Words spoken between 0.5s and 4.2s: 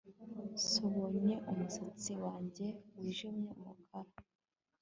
S Nabonye umusatsi wanjye wijimye umukara